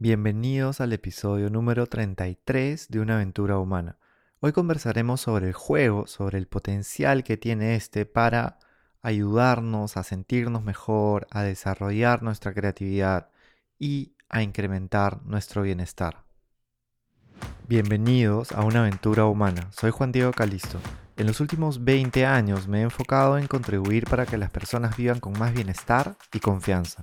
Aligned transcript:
Bienvenidos 0.00 0.80
al 0.80 0.92
episodio 0.92 1.50
número 1.50 1.88
33 1.88 2.88
de 2.88 3.00
Una 3.00 3.16
aventura 3.16 3.58
humana. 3.58 3.96
Hoy 4.38 4.52
conversaremos 4.52 5.20
sobre 5.20 5.48
el 5.48 5.54
juego, 5.54 6.06
sobre 6.06 6.38
el 6.38 6.46
potencial 6.46 7.24
que 7.24 7.36
tiene 7.36 7.74
este 7.74 8.06
para 8.06 8.60
ayudarnos 9.02 9.96
a 9.96 10.04
sentirnos 10.04 10.62
mejor, 10.62 11.26
a 11.32 11.42
desarrollar 11.42 12.22
nuestra 12.22 12.54
creatividad 12.54 13.30
y 13.76 14.12
a 14.28 14.42
incrementar 14.42 15.20
nuestro 15.24 15.62
bienestar. 15.62 16.22
Bienvenidos 17.66 18.52
a 18.52 18.62
una 18.62 18.82
aventura 18.82 19.24
humana. 19.24 19.68
Soy 19.72 19.90
Juan 19.90 20.12
Diego 20.12 20.30
Calisto. 20.30 20.78
En 21.16 21.26
los 21.26 21.40
últimos 21.40 21.82
20 21.82 22.24
años 22.24 22.68
me 22.68 22.78
he 22.78 22.82
enfocado 22.82 23.36
en 23.36 23.48
contribuir 23.48 24.04
para 24.04 24.26
que 24.26 24.38
las 24.38 24.52
personas 24.52 24.96
vivan 24.96 25.18
con 25.18 25.36
más 25.36 25.52
bienestar 25.52 26.14
y 26.32 26.38
confianza. 26.38 27.02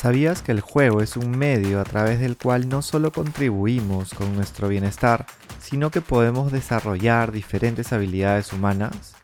¿Sabías 0.00 0.40
que 0.40 0.50
el 0.50 0.62
juego 0.62 1.02
es 1.02 1.18
un 1.18 1.36
medio 1.36 1.78
a 1.78 1.84
través 1.84 2.20
del 2.20 2.38
cual 2.38 2.70
no 2.70 2.80
solo 2.80 3.12
contribuimos 3.12 4.14
con 4.14 4.34
nuestro 4.34 4.66
bienestar, 4.66 5.26
sino 5.60 5.90
que 5.90 6.00
podemos 6.00 6.50
desarrollar 6.52 7.32
diferentes 7.32 7.92
habilidades 7.92 8.54
humanas? 8.54 9.14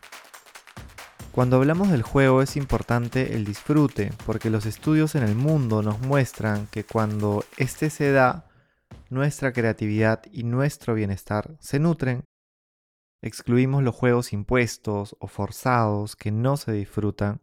Cuando 1.31 1.55
hablamos 1.55 1.89
del 1.89 2.03
juego 2.03 2.43
es 2.43 2.55
importante 2.57 3.33
el 3.33 3.43
disfrute, 3.43 4.13
porque 4.27 4.51
los 4.51 4.67
estudios 4.67 5.15
en 5.15 5.23
el 5.23 5.33
mundo 5.33 5.81
nos 5.81 5.99
muestran 6.01 6.67
que 6.67 6.83
cuando 6.83 7.43
éste 7.57 7.89
se 7.89 8.11
da, 8.11 8.45
nuestra 9.09 9.53
creatividad 9.53 10.21
y 10.31 10.43
nuestro 10.43 10.93
bienestar 10.93 11.57
se 11.59 11.79
nutren. 11.79 12.23
Excluimos 13.23 13.81
los 13.81 13.95
juegos 13.95 14.31
impuestos 14.31 15.15
o 15.17 15.25
forzados 15.25 16.15
que 16.15 16.29
no 16.29 16.55
se 16.55 16.71
disfrutan 16.71 17.41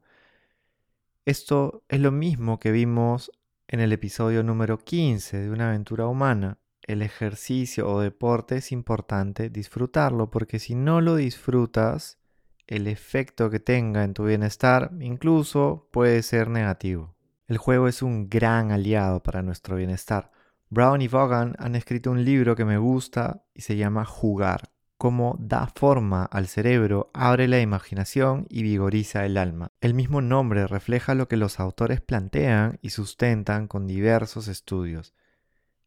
esto 1.26 1.84
es 1.88 2.00
lo 2.00 2.12
mismo 2.12 2.60
que 2.60 2.70
vimos 2.70 3.32
en 3.66 3.80
el 3.80 3.92
episodio 3.92 4.42
número 4.42 4.78
15 4.78 5.38
de 5.38 5.50
Una 5.50 5.68
aventura 5.68 6.06
humana. 6.06 6.58
El 6.82 7.00
ejercicio 7.00 7.88
o 7.88 8.00
deporte 8.00 8.56
es 8.56 8.72
importante 8.72 9.48
disfrutarlo 9.48 10.30
porque 10.30 10.58
si 10.58 10.74
no 10.74 11.00
lo 11.00 11.16
disfrutas, 11.16 12.18
el 12.66 12.86
efecto 12.86 13.48
que 13.48 13.58
tenga 13.58 14.04
en 14.04 14.12
tu 14.12 14.24
bienestar 14.24 14.90
incluso 15.00 15.88
puede 15.92 16.22
ser 16.22 16.50
negativo. 16.50 17.16
El 17.46 17.56
juego 17.56 17.88
es 17.88 18.02
un 18.02 18.28
gran 18.28 18.70
aliado 18.70 19.22
para 19.22 19.42
nuestro 19.42 19.76
bienestar. 19.76 20.30
Brown 20.68 21.00
y 21.00 21.08
Vaughan 21.08 21.56
han 21.58 21.74
escrito 21.74 22.10
un 22.10 22.22
libro 22.22 22.54
que 22.54 22.66
me 22.66 22.76
gusta 22.76 23.44
y 23.54 23.62
se 23.62 23.76
llama 23.76 24.04
Jugar 24.04 24.74
cómo 24.98 25.36
da 25.38 25.66
forma 25.74 26.24
al 26.24 26.46
cerebro, 26.46 27.10
abre 27.14 27.48
la 27.48 27.60
imaginación 27.60 28.46
y 28.48 28.62
vigoriza 28.62 29.24
el 29.26 29.36
alma. 29.36 29.72
El 29.80 29.94
mismo 29.94 30.20
nombre 30.20 30.66
refleja 30.66 31.14
lo 31.14 31.28
que 31.28 31.36
los 31.36 31.60
autores 31.60 32.00
plantean 32.00 32.78
y 32.82 32.90
sustentan 32.90 33.68
con 33.68 33.86
diversos 33.86 34.48
estudios. 34.48 35.14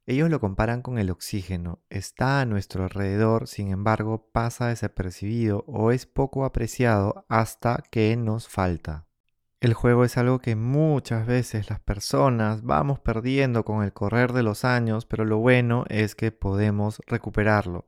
Ellos 0.05 0.29
lo 0.29 0.39
comparan 0.39 0.81
con 0.81 0.99
el 0.99 1.09
oxígeno, 1.09 1.81
está 1.89 2.39
a 2.39 2.45
nuestro 2.45 2.83
alrededor, 2.83 3.47
sin 3.47 3.71
embargo 3.71 4.29
pasa 4.31 4.67
desapercibido 4.67 5.65
o 5.67 5.91
es 5.91 6.05
poco 6.05 6.45
apreciado 6.45 7.25
hasta 7.27 7.83
que 7.91 8.15
nos 8.15 8.47
falta. 8.47 9.07
El 9.59 9.73
juego 9.73 10.05
es 10.05 10.17
algo 10.17 10.39
que 10.39 10.55
muchas 10.55 11.25
veces 11.25 11.69
las 11.69 11.79
personas 11.79 12.63
vamos 12.63 12.99
perdiendo 12.99 13.65
con 13.65 13.83
el 13.83 13.91
correr 13.91 14.31
de 14.31 14.43
los 14.43 14.63
años, 14.63 15.05
pero 15.05 15.25
lo 15.25 15.39
bueno 15.39 15.83
es 15.89 16.13
que 16.13 16.31
podemos 16.31 17.01
recuperarlo. 17.07 17.87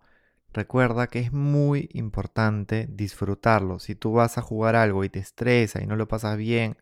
Recuerda 0.53 1.07
que 1.07 1.19
es 1.19 1.31
muy 1.31 1.89
importante 1.93 2.87
disfrutarlo. 2.89 3.79
Si 3.79 3.95
tú 3.95 4.13
vas 4.13 4.37
a 4.37 4.41
jugar 4.41 4.75
algo 4.75 5.03
y 5.03 5.09
te 5.09 5.19
estresa 5.19 5.81
y 5.81 5.85
no 5.85 5.95
lo 5.95 6.07
pasas 6.07 6.37
bien 6.37 6.77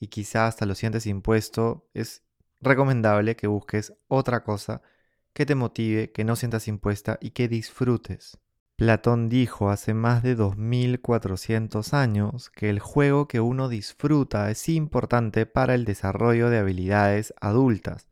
y 0.00 0.08
quizás 0.08 0.48
hasta 0.48 0.66
lo 0.66 0.74
sientes 0.74 1.06
impuesto, 1.06 1.88
es 1.92 2.22
recomendable 2.60 3.36
que 3.36 3.48
busques 3.48 3.92
otra 4.08 4.42
cosa 4.44 4.82
que 5.34 5.44
te 5.44 5.54
motive, 5.54 6.12
que 6.12 6.24
no 6.24 6.36
sientas 6.36 6.68
impuesta 6.68 7.18
y 7.20 7.30
que 7.30 7.48
disfrutes. 7.48 8.38
Platón 8.76 9.28
dijo 9.28 9.70
hace 9.70 9.94
más 9.94 10.22
de 10.22 10.34
2400 10.34 11.94
años 11.94 12.50
que 12.50 12.70
el 12.70 12.80
juego 12.80 13.28
que 13.28 13.40
uno 13.40 13.68
disfruta 13.68 14.50
es 14.50 14.68
importante 14.68 15.44
para 15.46 15.74
el 15.74 15.84
desarrollo 15.84 16.48
de 16.50 16.58
habilidades 16.58 17.34
adultas 17.40 18.11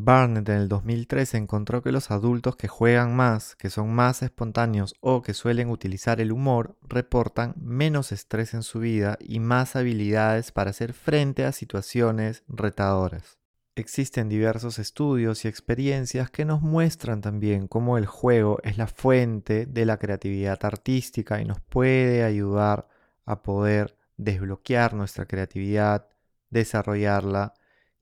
Barnett 0.00 0.48
en 0.48 0.58
el 0.58 0.68
2013 0.68 1.38
encontró 1.38 1.82
que 1.82 1.90
los 1.90 2.12
adultos 2.12 2.54
que 2.54 2.68
juegan 2.68 3.16
más, 3.16 3.56
que 3.56 3.68
son 3.68 3.92
más 3.92 4.22
espontáneos 4.22 4.94
o 5.00 5.22
que 5.22 5.34
suelen 5.34 5.70
utilizar 5.70 6.20
el 6.20 6.30
humor, 6.30 6.78
reportan 6.82 7.54
menos 7.56 8.12
estrés 8.12 8.54
en 8.54 8.62
su 8.62 8.78
vida 8.78 9.18
y 9.20 9.40
más 9.40 9.74
habilidades 9.74 10.52
para 10.52 10.70
hacer 10.70 10.92
frente 10.92 11.44
a 11.44 11.50
situaciones 11.50 12.44
retadoras. 12.46 13.38
Existen 13.74 14.28
diversos 14.28 14.78
estudios 14.78 15.44
y 15.44 15.48
experiencias 15.48 16.30
que 16.30 16.44
nos 16.44 16.62
muestran 16.62 17.20
también 17.20 17.66
cómo 17.66 17.98
el 17.98 18.06
juego 18.06 18.60
es 18.62 18.78
la 18.78 18.86
fuente 18.86 19.66
de 19.66 19.84
la 19.84 19.96
creatividad 19.96 20.64
artística 20.64 21.40
y 21.40 21.44
nos 21.44 21.60
puede 21.60 22.22
ayudar 22.22 22.86
a 23.24 23.42
poder 23.42 23.96
desbloquear 24.16 24.94
nuestra 24.94 25.26
creatividad, 25.26 26.06
desarrollarla 26.50 27.54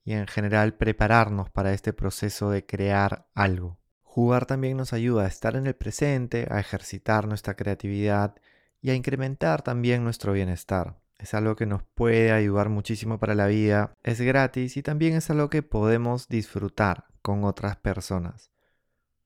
y 0.07 0.13
en 0.13 0.25
general 0.25 0.73
prepararnos 0.75 1.49
para 1.49 1.73
este 1.73 1.91
proceso 1.91 2.49
de 2.49 2.65
crear 2.65 3.27
algo. 3.35 3.77
Jugar 4.03 4.45
también 4.45 4.77
nos 4.77 4.93
ayuda 4.93 5.25
a 5.25 5.27
estar 5.27 5.57
en 5.57 5.67
el 5.67 5.75
presente, 5.75 6.47
a 6.49 6.61
ejercitar 6.61 7.27
nuestra 7.27 7.55
creatividad 7.55 8.33
y 8.81 8.91
a 8.91 8.95
incrementar 8.95 9.63
también 9.63 10.05
nuestro 10.05 10.31
bienestar. 10.31 10.97
Es 11.17 11.33
algo 11.33 11.57
que 11.57 11.65
nos 11.65 11.83
puede 11.83 12.31
ayudar 12.31 12.69
muchísimo 12.69 13.19
para 13.19 13.35
la 13.35 13.47
vida, 13.47 13.91
es 14.01 14.21
gratis 14.21 14.77
y 14.77 14.81
también 14.81 15.13
es 15.13 15.29
algo 15.29 15.49
que 15.49 15.61
podemos 15.61 16.29
disfrutar 16.29 17.07
con 17.21 17.43
otras 17.43 17.75
personas. 17.75 18.49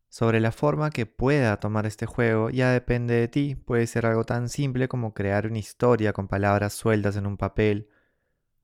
Sobre 0.09 0.39
la 0.39 0.51
forma 0.51 0.89
que 0.89 1.05
pueda 1.05 1.59
tomar 1.59 1.85
este 1.85 2.07
juego 2.07 2.49
ya 2.49 2.71
depende 2.71 3.13
de 3.13 3.27
ti, 3.27 3.53
puede 3.53 3.85
ser 3.85 4.07
algo 4.07 4.23
tan 4.23 4.49
simple 4.49 4.87
como 4.87 5.13
crear 5.13 5.45
una 5.45 5.59
historia 5.59 6.11
con 6.11 6.27
palabras 6.27 6.73
sueltas 6.73 7.17
en 7.17 7.27
un 7.27 7.37
papel, 7.37 7.87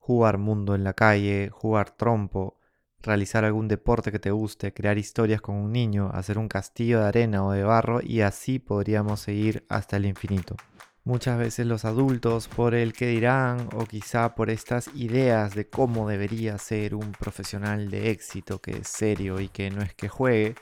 jugar 0.08 0.38
mundo 0.38 0.74
en 0.74 0.84
la 0.84 0.94
calle, 0.94 1.50
jugar 1.50 1.90
trompo, 1.90 2.56
realizar 3.02 3.44
algún 3.44 3.68
deporte 3.68 4.10
que 4.10 4.18
te 4.18 4.30
guste, 4.30 4.72
crear 4.72 4.96
historias 4.96 5.42
con 5.42 5.56
un 5.56 5.70
niño, 5.70 6.10
hacer 6.14 6.38
un 6.38 6.48
castillo 6.48 7.00
de 7.00 7.08
arena 7.08 7.44
o 7.44 7.52
de 7.52 7.62
barro 7.62 8.00
y 8.02 8.22
así 8.22 8.58
podríamos 8.58 9.20
seguir 9.20 9.66
hasta 9.68 9.98
el 9.98 10.06
infinito. 10.06 10.56
Muchas 11.04 11.38
veces 11.38 11.66
los 11.66 11.84
adultos, 11.84 12.48
por 12.48 12.74
el 12.74 12.94
que 12.94 13.08
dirán 13.08 13.68
o 13.74 13.84
quizá 13.84 14.34
por 14.34 14.48
estas 14.48 14.88
ideas 14.94 15.54
de 15.54 15.68
cómo 15.68 16.08
debería 16.08 16.56
ser 16.56 16.94
un 16.94 17.12
profesional 17.12 17.90
de 17.90 18.10
éxito 18.10 18.62
que 18.62 18.78
es 18.78 18.88
serio 18.88 19.40
y 19.40 19.50
que 19.50 19.70
no 19.70 19.82
es 19.82 19.92
que 19.92 20.08
juegue, 20.08 20.54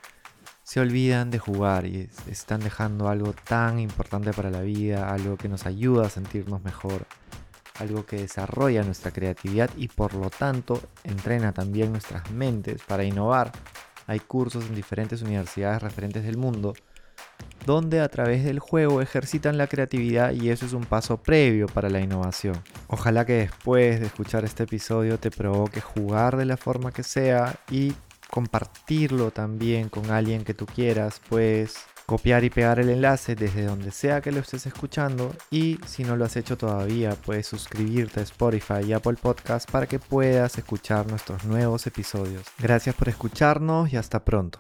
se 0.65 0.81
olvidan 0.81 1.31
de 1.31 1.39
jugar 1.39 1.87
y 1.87 2.11
están 2.29 2.59
dejando 2.59 3.09
algo 3.09 3.33
tan 3.33 3.79
importante 3.79 4.33
para 4.33 4.51
la 4.51 4.63
vida, 4.63 5.09
algo 5.09 5.37
que 5.37 5.49
nos 5.49 5.67
ayuda 5.67 6.07
a 6.07 6.11
sentirnos 6.11 6.65
mejor, 6.65 7.07
algo 7.79 8.07
que 8.07 8.17
desarrolla 8.17 8.83
nuestra 8.83 9.11
creatividad 9.11 9.71
y 9.77 9.89
por 9.89 10.15
lo 10.15 10.31
tanto 10.31 10.81
entrena 11.05 11.53
también 11.53 11.93
nuestras 11.93 12.31
mentes 12.31 12.83
para 12.87 13.05
innovar. 13.05 13.53
Hay 14.07 14.21
cursos 14.21 14.67
en 14.67 14.75
diferentes 14.75 15.23
universidades 15.23 15.83
referentes 15.83 16.25
del 16.25 16.37
mundo 16.37 16.75
donde 17.65 18.01
a 18.01 18.09
través 18.09 18.45
del 18.45 18.61
juego 18.61 19.03
ejercitan 19.03 19.59
la 19.59 19.67
creatividad 19.67 20.33
y 20.33 20.51
eso 20.51 20.65
es 20.67 20.73
un 20.73 20.85
paso 20.85 21.17
previo 21.17 21.67
para 21.67 21.91
la 21.91 22.01
innovación. 22.01 22.57
Ojalá 22.87 23.25
que 23.27 23.33
después 23.35 23.99
de 23.99 24.07
escuchar 24.07 24.45
este 24.45 24.63
episodio 24.63 25.19
te 25.19 25.33
provoque 25.33 25.81
jugar 25.81 26.37
de 26.37 26.45
la 26.45 26.57
forma 26.57 26.93
que 26.93 27.03
sea 27.03 27.59
y 27.69 27.93
compartirlo 28.31 29.33
también 29.33 29.89
con 29.89 30.11
alguien 30.11 30.45
que 30.45 30.55
tú 30.55 30.67
quieras, 30.67 31.21
pues 31.29 31.77
copiar 32.07 32.45
y 32.45 32.51
pegar 32.51 32.79
el 32.79 32.89
enlace 32.89 33.35
desde 33.35 33.65
donde 33.65 33.91
sea 33.91 34.21
que 34.21 34.33
lo 34.33 34.41
estés 34.41 34.67
escuchando 34.67 35.35
y 35.51 35.79
si 35.87 36.05
no 36.05 36.17
lo 36.17 36.25
has 36.25 36.37
hecho 36.37 36.57
todavía 36.57 37.11
puedes 37.15 37.47
suscribirte 37.47 38.21
a 38.21 38.23
Spotify 38.23 38.85
y 38.87 38.93
Apple 38.93 39.17
Podcast 39.21 39.71
para 39.71 39.87
que 39.87 39.99
puedas 39.99 40.57
escuchar 40.57 41.07
nuestros 41.09 41.45
nuevos 41.45 41.87
episodios. 41.87 42.45
Gracias 42.59 42.95
por 42.95 43.09
escucharnos 43.09 43.93
y 43.93 43.97
hasta 43.97 44.25
pronto. 44.25 44.59